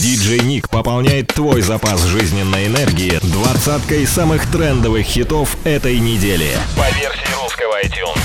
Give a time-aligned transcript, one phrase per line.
[0.00, 6.56] Диджей Ник пополняет твой запас жизненной энергии двадцаткой самых трендовых хитов этой недели.
[6.76, 8.20] По версии русского iTunes.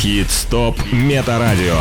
[0.00, 1.78] Хит-стоп Метарадио.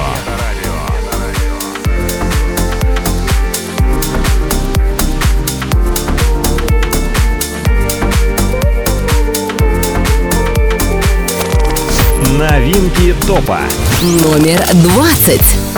[12.38, 13.62] Новинки топа.
[14.04, 15.69] Номер двадцать.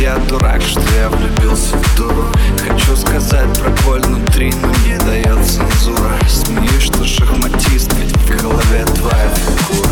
[0.00, 2.26] Я дурак, что я влюбился в дуру.
[2.58, 6.16] Хочу сказать про боль внутри, но не дает цензура.
[6.28, 9.88] Смеюсь, что шахматист, ведь в голове твоя фигура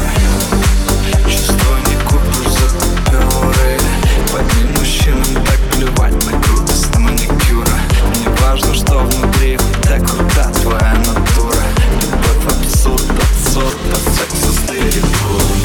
[1.29, 3.79] Чувство не купишь за купюры.
[4.33, 7.79] Подним мужчинам так плевать на крутость маникюра.
[8.15, 11.63] Мне важно, что внутри так крута твоя натура.
[12.03, 15.56] Любовь абсурд, абсурд, от секса с перекуром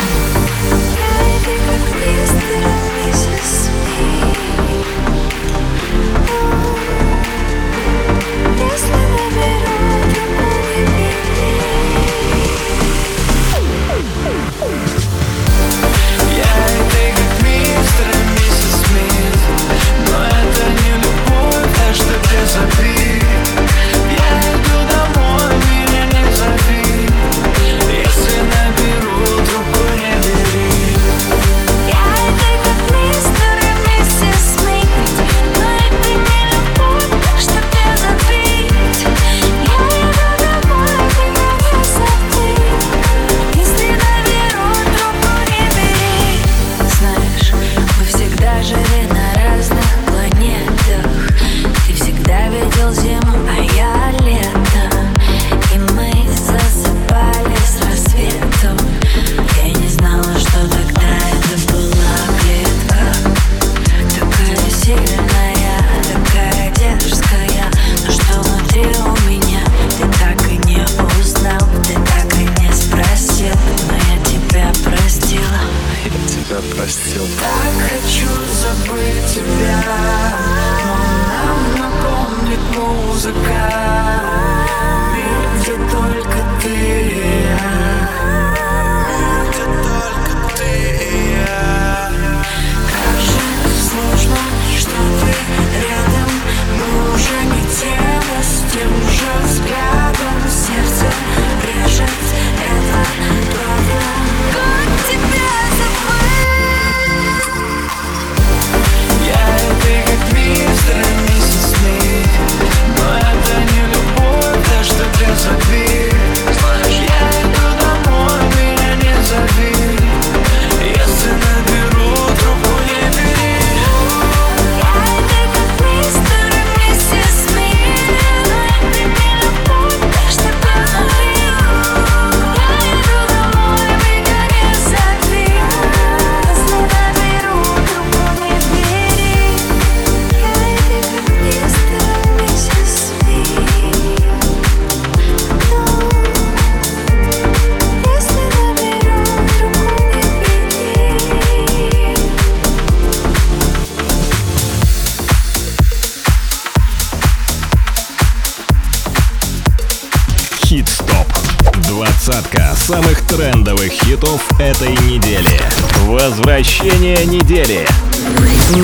[162.76, 165.60] самых трендовых хитов этой недели.
[166.06, 167.88] Возвращение недели.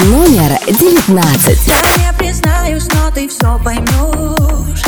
[0.05, 1.65] Номер девятнадцать.
[1.67, 4.83] Я не признаюсь, но ты все поймешь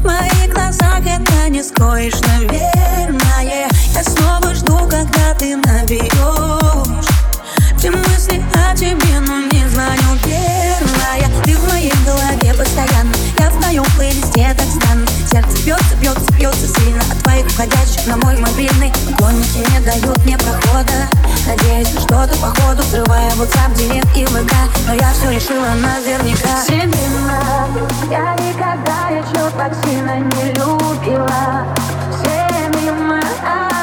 [0.00, 7.06] В моих глазах это не скроешь, наверное Я снова жду, когда ты наберешь
[7.78, 11.92] Все мысли о тебе, но не звоню первая Ты в моей
[12.46, 13.12] голове постоянно.
[13.38, 18.16] Я в твоем плейлисте так странно Сердце бьется, бьется, бьется сильно От твоих входящих на
[18.16, 18.92] мой мобильный.
[19.10, 21.08] Поклонники не дают мне прохода.
[21.46, 24.52] Надеюсь, на что-то походу Взрывая WhatsApp, директ и ВК
[24.86, 26.62] Но я все решила наверняка.
[26.66, 27.68] Семена,
[28.10, 31.66] я никогда еще так сильно не любила.
[32.12, 33.75] Все мимо, а,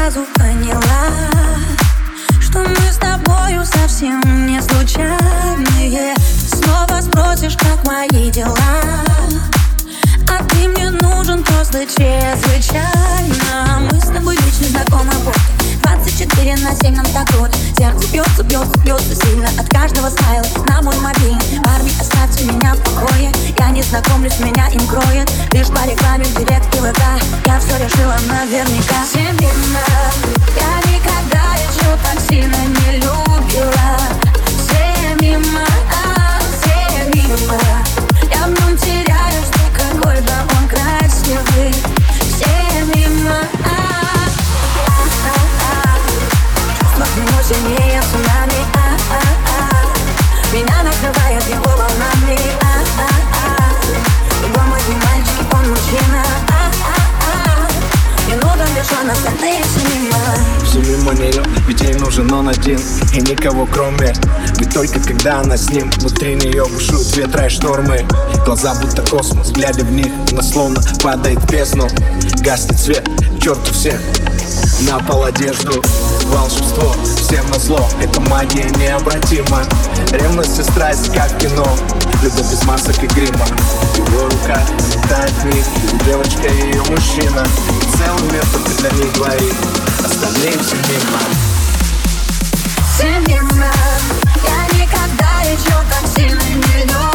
[0.00, 1.10] сразу поняла
[2.40, 6.14] Что мы с тобою совсем не случайные.
[6.48, 8.56] Снова спросишь, как мои дела
[10.26, 13.80] А ты мне нужен просто чрезвычайно.
[13.90, 15.59] Мы с тобой вечно знакомы, вот
[16.20, 20.44] 24 на 7 нам так вот Сердце бьется, бьется, бьется сильно От каждого смайла.
[20.68, 23.32] На мой мобильный Парни, оставьте меня в покое.
[23.58, 25.30] Я не знакомлюсь, меня им кроет.
[25.52, 27.00] Лишь по рекламе в директ и ВК.
[27.46, 29.04] Я все решила наверняка.
[29.10, 29.80] Семейно
[30.56, 33.96] Я никогда еще так сильно не любила.
[34.58, 35.64] Все мимо,
[36.60, 37.58] все мимо
[38.30, 41.89] Я в нем теряюсь, какой да он красивый
[47.50, 50.54] сильнее цунами а -а -а.
[50.54, 53.76] Меня накрывает его волнами а -а -а.
[54.42, 58.30] Любой мой мальчик, он мужчина а -а -а.
[58.30, 60.22] Минута лишь он остальные все мимо
[60.64, 62.80] Все мимо нее, ведь ей нужен он один
[63.14, 64.14] И никого кроме
[64.58, 68.06] Ведь только когда она с ним Внутри нее бушуют ветра и штормы
[68.46, 71.88] Глаза будто космос, глядя в них Она словно падает в бездну
[72.44, 74.00] Гаснет свет, к черту всех
[74.82, 75.82] на пол одежду
[76.30, 79.64] Волшебство, всем на зло Это магия необратима.
[80.12, 81.66] Ревность и страсть, как кино.
[82.22, 83.46] Любовь без масок и грима.
[83.96, 84.62] Его рука
[84.94, 85.64] летает в них
[86.04, 87.44] Девочка и ее мужчина.
[87.98, 89.54] Целый мир только для них двоих.
[90.04, 91.18] Остальные все мимо.
[92.94, 93.66] Все мимо.
[94.44, 97.09] Я никогда еще так сильно не любила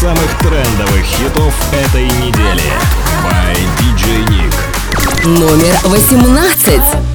[0.00, 2.62] самых трендовых хитов этой недели.
[3.22, 5.28] By DJ Nick.
[5.28, 7.09] Номер 18.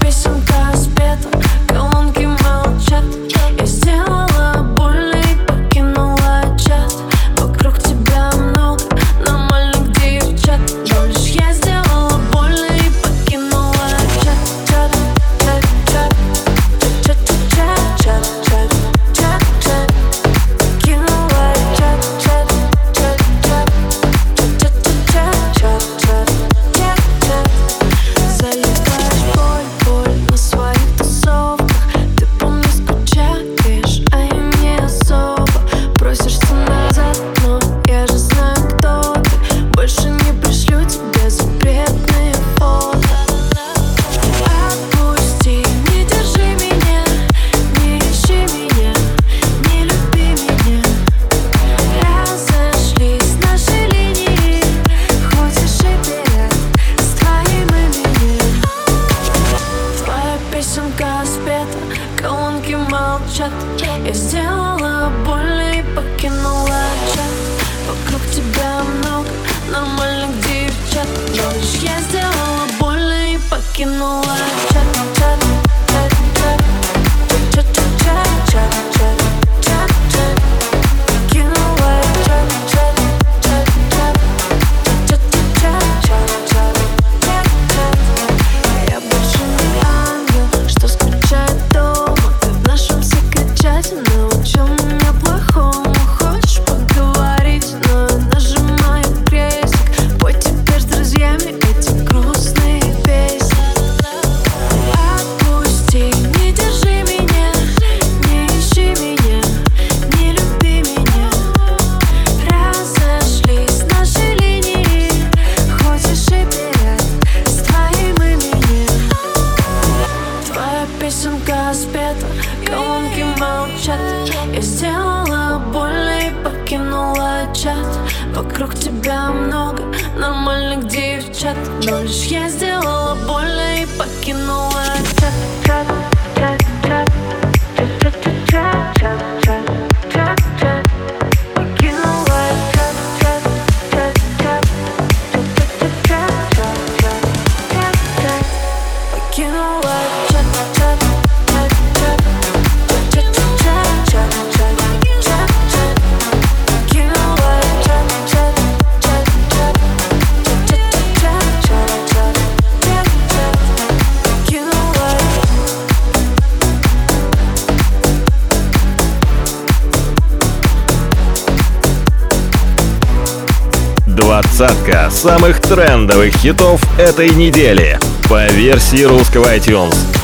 [175.26, 180.15] Самых трендовых хитов этой недели по версии русского iTunes.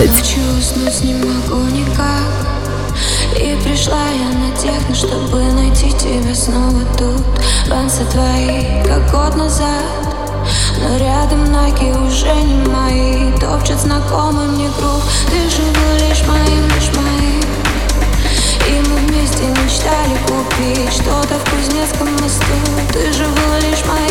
[0.00, 0.18] 12.
[0.18, 2.24] Ночью уснуть не могу никак.
[3.36, 7.22] И пришла я на техно, чтобы найти тебя снова тут.
[7.68, 9.84] Танцы твои, как год назад.
[10.78, 13.38] Но рядом ноги уже не мои.
[13.40, 15.02] Топчет знакомый мне круг.
[15.28, 17.44] Ты же был лишь моим, лишь моим.
[18.68, 22.54] И мы вместе мечтали купить Что-то в Кузнецком мосту.
[22.92, 24.09] Ты же был лишь моим.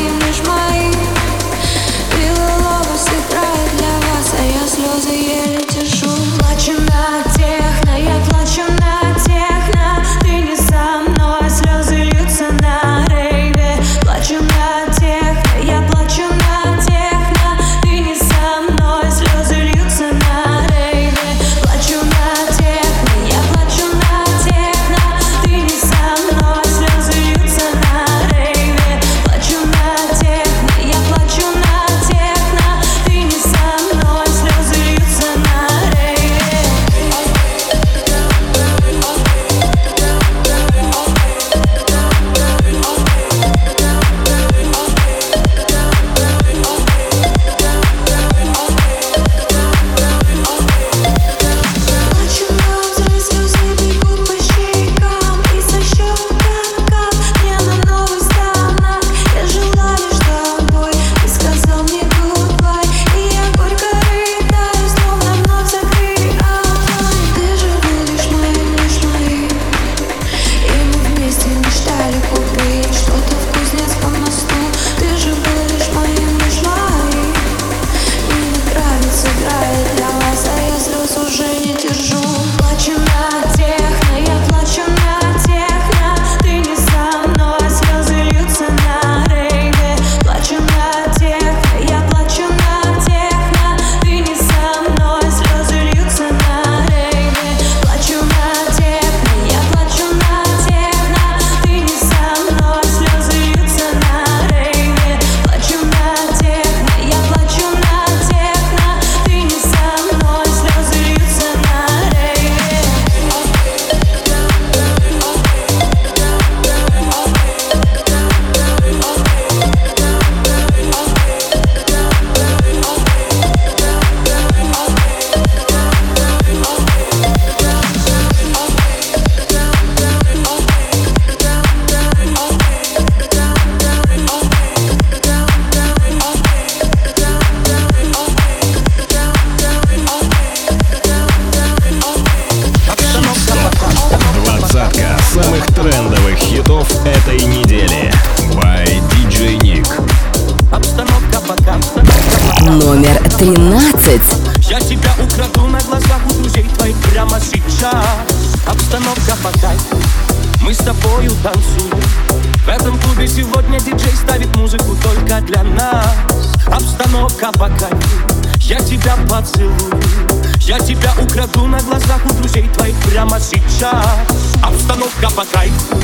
[172.10, 174.28] Глазах у друзей твоих прямо сейчас.
[174.63, 175.95] Обстановка по кайфу,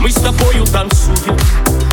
[0.00, 1.38] мы с тобою танцуем.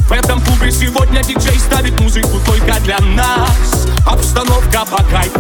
[0.08, 3.88] В этом клубе сегодня диджей ставит музыку только для нас.
[4.08, 5.40] Обстановка по кайфу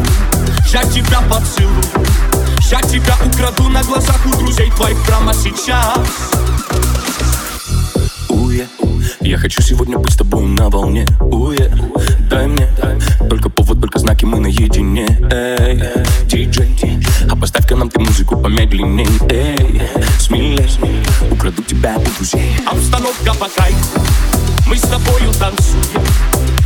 [0.71, 1.83] Я тебя поцелую.
[2.69, 6.31] Я тебя украду на глазах у друзей твоих прямо сейчас
[9.23, 11.07] я хочу сегодня быть с тобой на волне.
[11.21, 11.71] Уе,
[12.29, 12.67] дай мне
[13.29, 15.07] Только повод, только знаки, мы наедине.
[15.31, 15.81] Эй,
[16.25, 16.75] диджей
[17.29, 19.07] А поставь-ка нам ты музыку помедленней.
[19.29, 19.81] Эй,
[20.19, 20.69] смелей.
[21.31, 22.57] Украду тебя у друзей.
[22.65, 24.01] Обстановка по кайфу
[24.67, 26.05] Мы с тобою танцуем.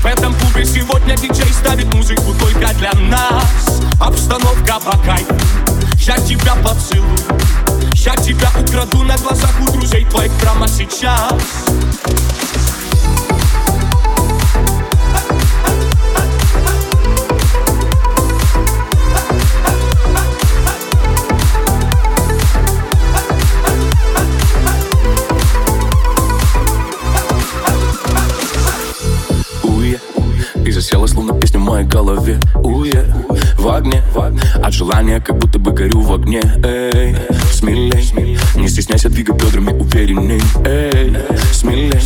[0.01, 3.81] В этом клубе сегодня диджей ставит музыку только для нас.
[3.99, 7.16] Обстановка по кайфу Я тебя поцелую
[7.94, 11.32] Я тебя украду на глазах у друзей твоих прямо сейчас
[31.67, 32.39] моей голове.
[32.55, 33.05] Уе,
[33.57, 34.01] в огне
[34.63, 36.41] От желания как будто бы горю в огне.
[36.63, 37.15] Эй,
[37.51, 40.41] смелей Не стесняйся двигать бедрами уверенней.
[40.65, 41.15] Эй,
[41.51, 41.99] смелей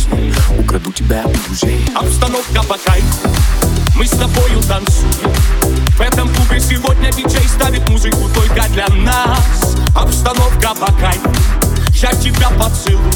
[0.58, 1.84] Украду тебя у друзей.
[1.94, 3.28] Обстановка по кайфу
[3.96, 5.34] Мы с тобою танцуем.
[5.96, 9.76] В этом клубе сегодня диджей ставит музыку только для нас.
[9.94, 11.30] Обстановка по кайфу
[11.94, 13.12] Я тебя поцелую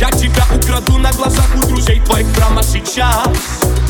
[0.00, 3.28] я тебя украду на глазах у друзей твоих прямо сейчас.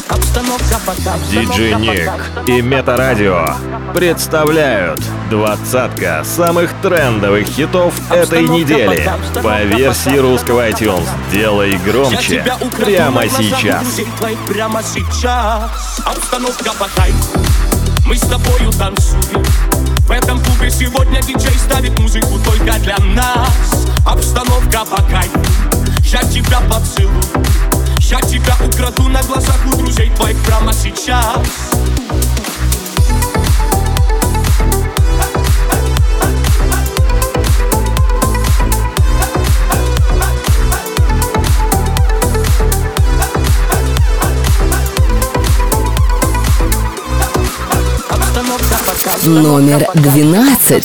[0.09, 2.11] Обстановка пока Диджей Ник
[2.47, 3.55] и Метарадио
[3.95, 9.11] представляют двадцатка самых трендовых хитов этой недели.
[9.43, 11.07] по версии русского iTunes.
[11.31, 12.45] Делай громче.
[12.79, 14.01] Прямо сейчас.
[14.49, 16.01] Прямо сейчас.
[16.05, 17.39] Обстановка по кайфу
[18.07, 19.45] Мы с тобою танцуем.
[20.07, 23.87] В этом клубе сегодня диджей ставит музыку только для нас.
[24.05, 25.62] Обстановка по кайфу
[26.13, 27.23] я тебя поцелую
[28.01, 31.41] Я тебя украду на глазах у друзей твоих прямо сейчас
[49.25, 50.85] номер 12.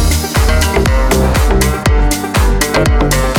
[2.83, 3.30] Thank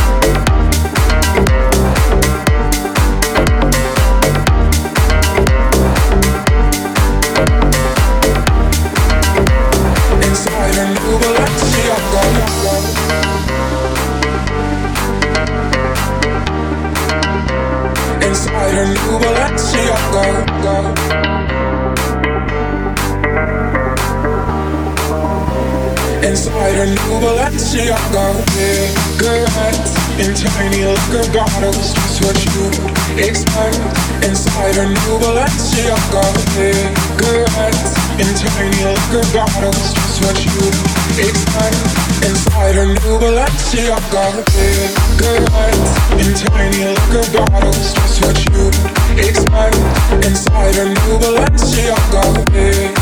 [26.42, 32.66] Inside a new Balenciaga Cigarettes in tiny liquor bottles Just what you
[33.14, 33.78] expect.
[34.26, 40.66] Inside a new Balenciaga Cigarettes in tiny liquor bottles Just what you
[41.14, 41.78] expect.
[42.26, 48.66] Inside a new Balenciaga Cigarettes in tiny liquor bottles Just what you
[49.14, 49.78] expect.
[50.26, 53.01] Inside a new Balenciaga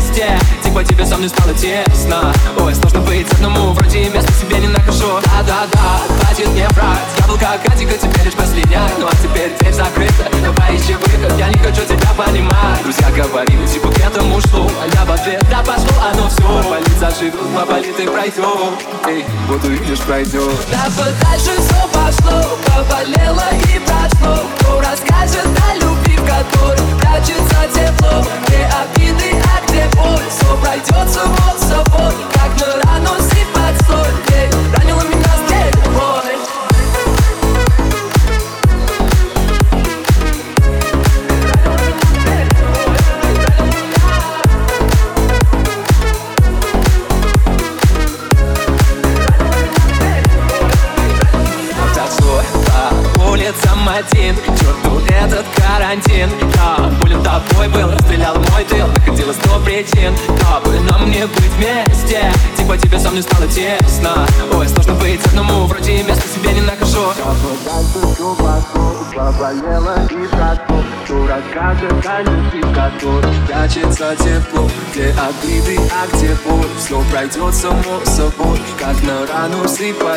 [0.81, 2.33] Типа тебе со мной стало тесно.
[2.57, 5.19] Ой, сложно быть одному, вроде места себе не нахожу.
[5.25, 7.05] Да-да-да, хватит мне врать.
[7.19, 8.81] Я был как Атика, теперь лишь последняя.
[8.97, 12.81] Ну а теперь дверь закрыта, давай ищи выход Я не хочу тебя понимать.
[12.81, 14.71] Друзья говорили, типа к этому шло.
[14.81, 18.45] А я в ответ, да пошло оно все Поболит заживет, поболит и пройдет
[19.07, 20.89] Эй, вот увидишь, пройдет Да
[21.21, 24.43] дальше все пошло Поболело и прошло.
[24.59, 28.25] Кто расскажет о любви, в которой прячется тепло?
[28.47, 30.21] Где обиды, а где боль?
[30.29, 31.40] Все пройдет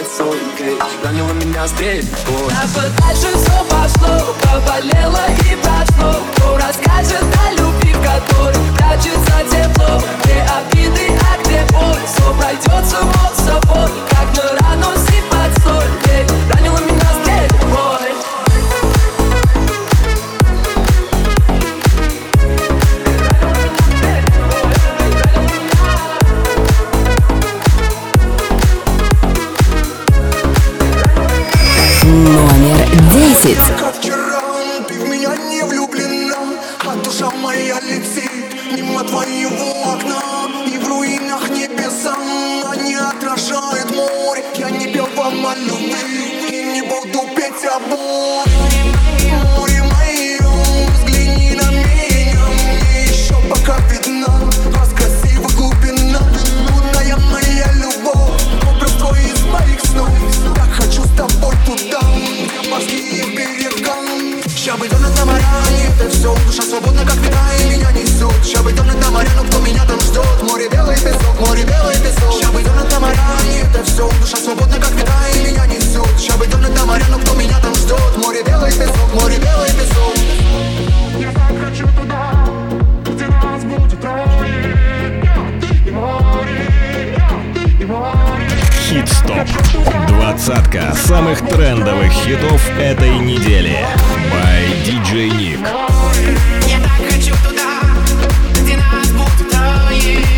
[0.05, 2.34] сыпать соль Эй, ранила меня здесь боль А
[66.05, 69.45] это все Душа свободна, как вина, и меня несет Ща бы тонет на моря, но
[69.45, 72.33] кто меня там ждет Море белый песок, море белый песок.
[72.41, 76.37] Ща бы тонет на моряне, это все Душа свободна, как вина, и меня несет Ща
[76.37, 80.15] бы тонет на моря, но кто меня там ждет Море белый песок, море белый песок.
[81.19, 82.49] Я так хочу туда,
[83.07, 88.34] где нас будет трое Я, ты и море, я, ты и море
[88.85, 89.49] Хит-стоп.
[90.09, 93.79] Двадцатка самых трендовых хитов этой недели.
[94.31, 95.59] By DJ Nick.
[96.69, 97.81] Я так хочу туда,
[98.61, 99.09] где нас
[99.51, 100.34] трое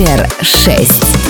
[0.00, 1.29] номер шесть.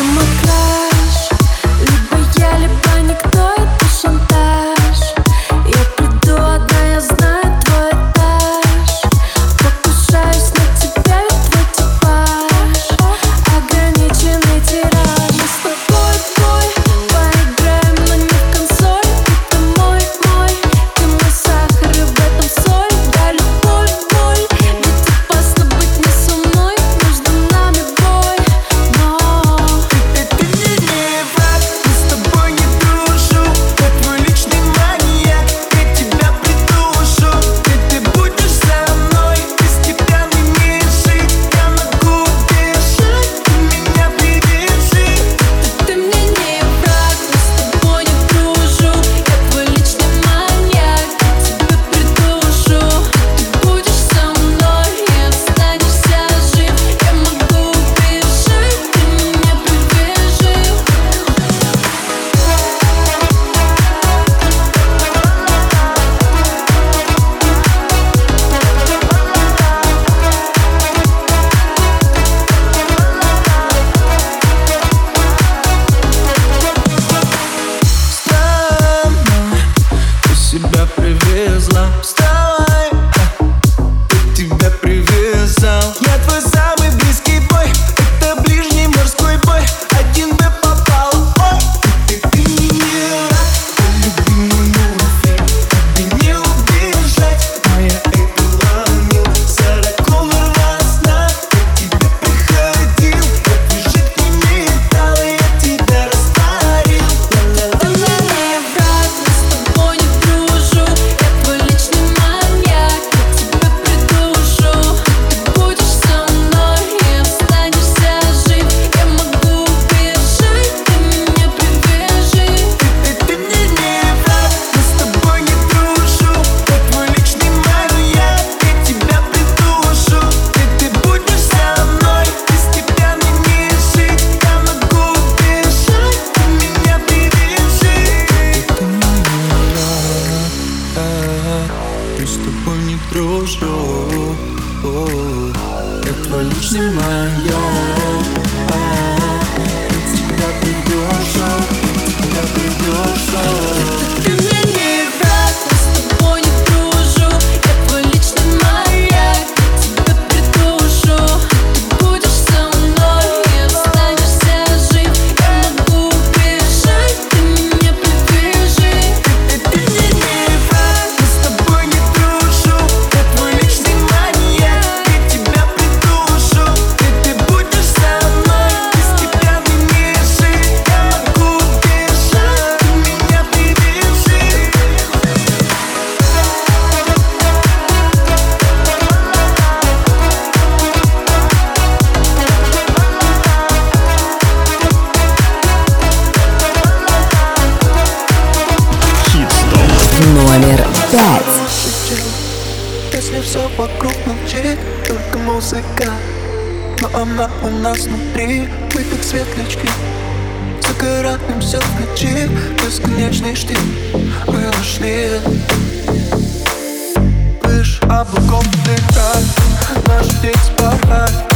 [220.90, 221.49] your love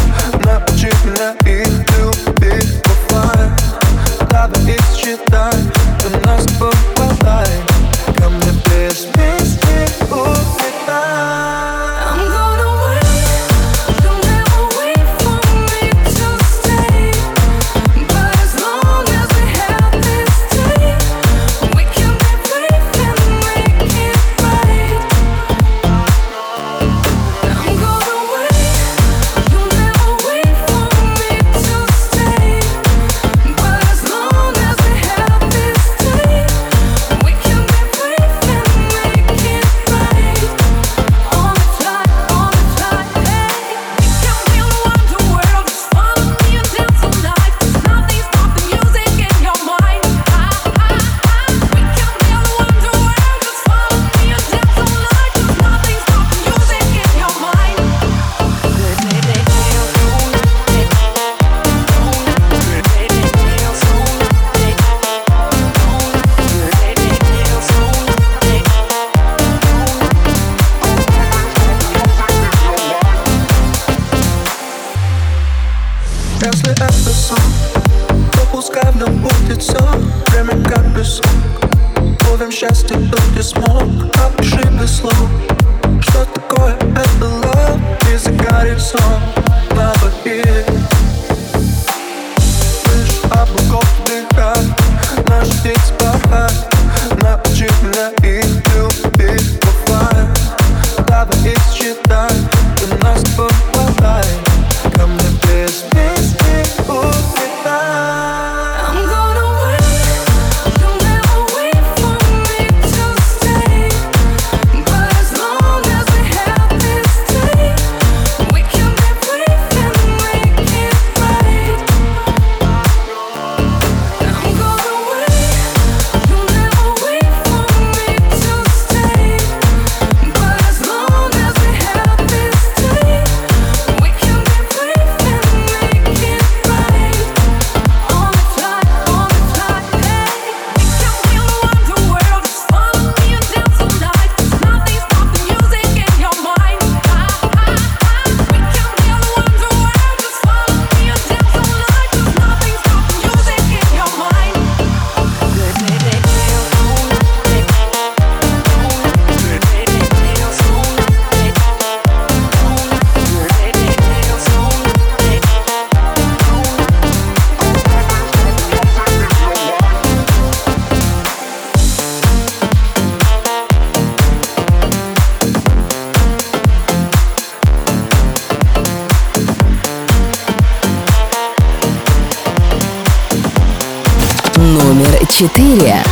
[185.74, 186.03] Номер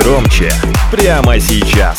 [0.00, 0.50] громче
[0.90, 1.96] прямо сейчас.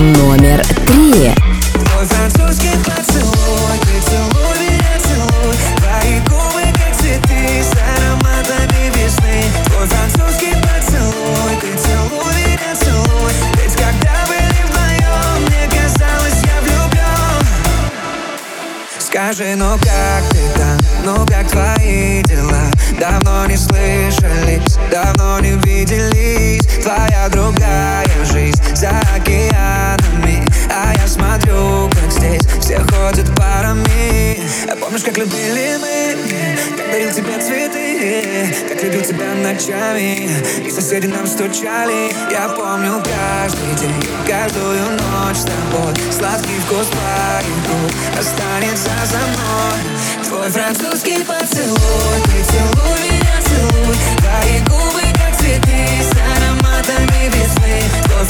[0.00, 1.32] Номер три.
[1.72, 9.86] Твой французский поцелуй, ты целуй меня, целуй Твои губы, как цветы, с ароматами весны Твой
[9.86, 17.46] французский поцелуй, ты целуй меня, целуй Ведь когда были вдвоем, мне казалось, я влюблен
[18.98, 22.47] Скажи, ну как ты там, ну как твои дела
[22.98, 26.66] Давно не слышались, давно не виделись.
[26.82, 30.44] Твоя другая жизнь за океанами.
[30.70, 34.40] А я смотрю, как здесь все ходят парами.
[34.68, 40.28] А Помнишь, как любили мы, как дарил тебе цветы Как любил тебя ночами,
[40.66, 42.10] и соседи нам стучали.
[42.30, 45.94] Я помню каждый день, каждую ночь с тобой.
[46.10, 53.96] Сладкий вкус твоих губ останется за мной Твой французский поцелуй, ты целуй меня, целуй.
[54.18, 57.82] Твои губы, как цветы, с ароматами весны.
[58.04, 58.24] Твой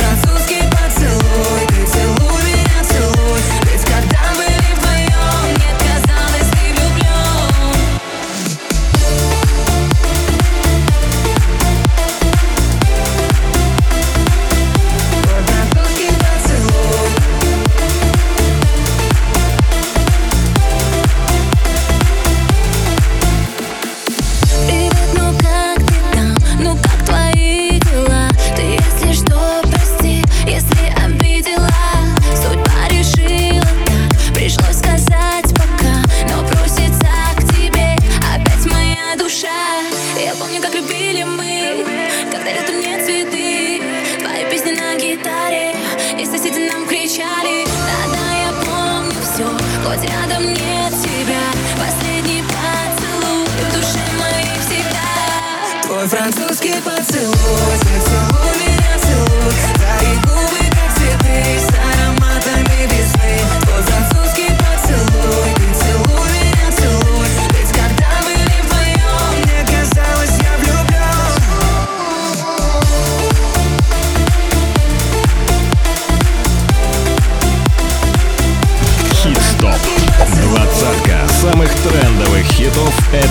[40.68, 41.84] как любили мы,
[42.30, 43.82] когда летом мне цветы
[44.18, 45.74] Твои песни на гитаре,
[46.18, 49.46] и соседи нам кричали Да-да, я помню все,
[49.84, 51.40] хоть рядом нет тебя
[51.78, 55.82] Последний поцелуй в душе моей всегда.
[55.82, 57.78] Твой французский поцелуй,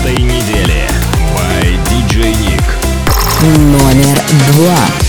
[0.08, 0.88] этой недели.
[1.36, 2.62] By DJ Nick.
[3.42, 4.18] Номер
[4.52, 5.07] два.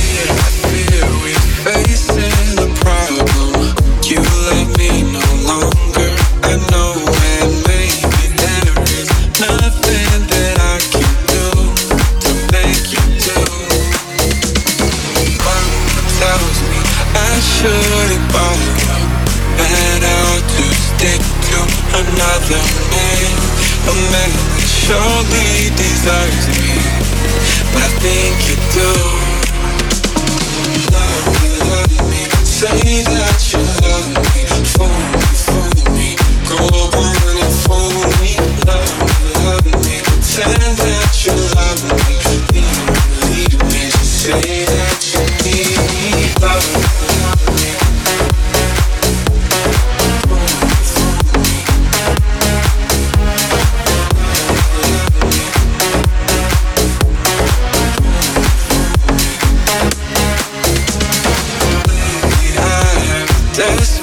[63.60, 63.99] dance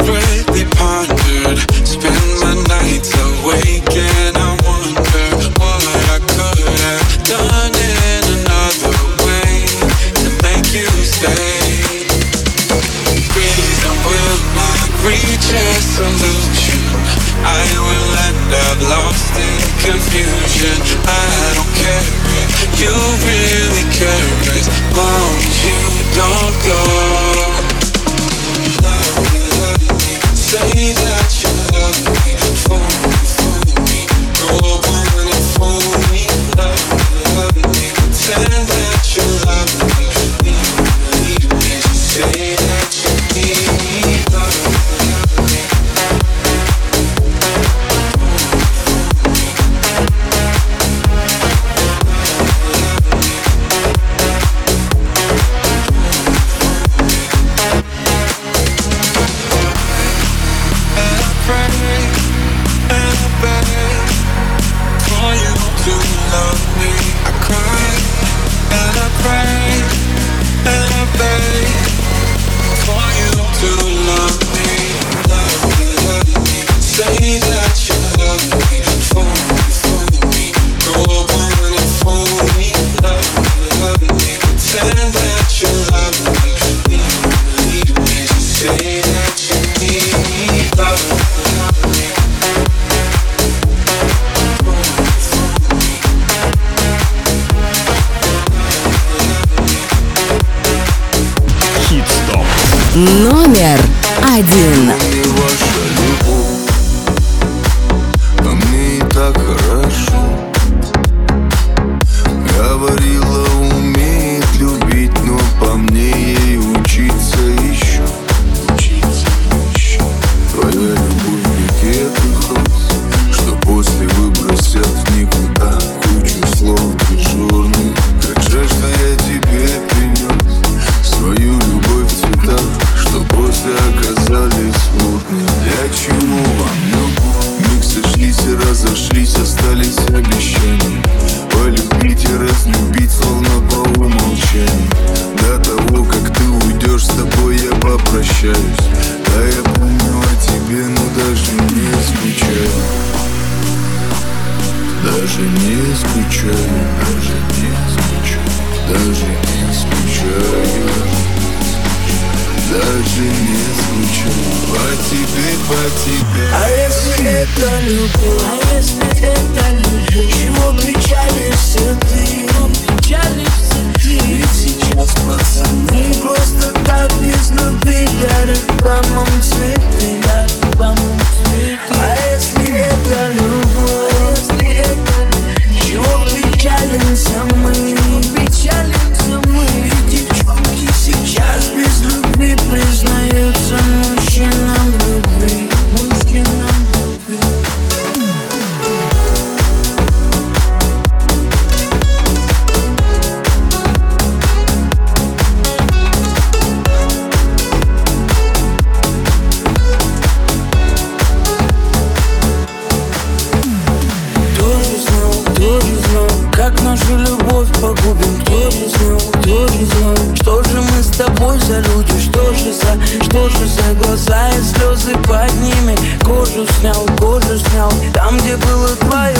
[221.66, 222.12] за люди.
[222.20, 225.96] Что же за, что же за глаза и слезы под ними?
[226.22, 229.36] Кожу снял, кожу снял, там где было твое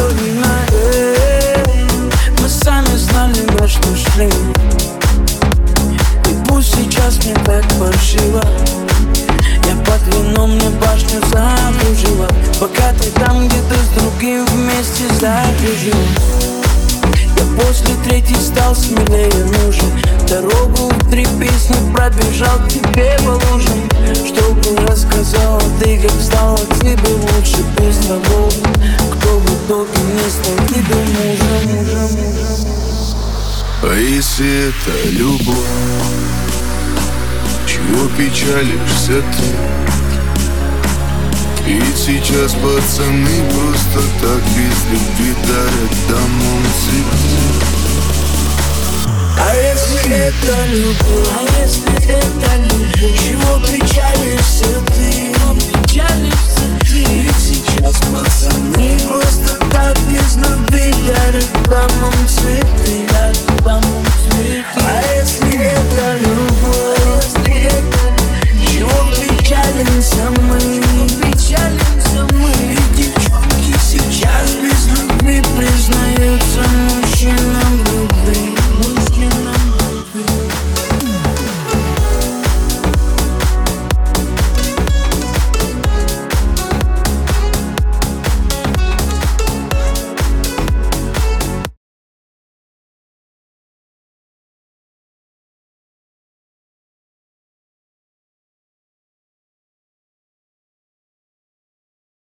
[0.72, 1.86] Эй,
[2.40, 4.26] Мы сами знали, на что шли.
[6.28, 8.44] И пусть сейчас мне так паршиво.
[9.68, 12.28] Я под вином мне башню закружила.
[12.58, 16.65] Пока ты там где-то с другим вместе закружил
[17.36, 19.90] Я после третьей стал смелее нужен
[20.28, 23.88] Дорогу в три песни пробежал тебе по лужам
[24.26, 28.48] Чтобы рассказала ты, как стало тебе лучше без того
[29.12, 32.26] Кто в итоге не стал тебе мужем.
[33.82, 35.56] А если это любовь
[37.66, 39.95] Чего печалишься ты?
[41.66, 47.42] И сейчас пацаны просто так без любви дарят домом цветы
[49.36, 51.28] А если это любовь?
[51.34, 53.18] А если это любовь?
[53.18, 55.34] Чего печалишься ты?
[55.34, 57.00] Чего печалишься ты?
[57.02, 66.86] И сейчас пацаны просто так без любви дарят домом цветы А если это любовь?
[66.86, 68.70] А если это любовь?
[68.70, 70.85] Чего печалимся мы?
[71.46, 72.52] печалимся мы,
[72.96, 77.05] девчонки сейчас без любви признаются мы.